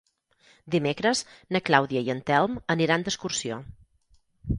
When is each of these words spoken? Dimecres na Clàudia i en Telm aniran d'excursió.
Dimecres 0.75 1.19
na 1.55 1.61
Clàudia 1.67 2.01
i 2.07 2.09
en 2.13 2.21
Telm 2.29 2.57
aniran 2.77 3.05
d'excursió. 3.09 3.59